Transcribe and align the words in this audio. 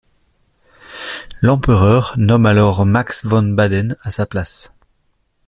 L'empereur 1.43 2.15
nomme 2.17 2.47
alors 2.47 2.87
Max 2.87 3.23
von 3.27 3.43
Baden 3.49 3.95
à 4.01 4.09
sa 4.09 4.25
place. 4.25 4.73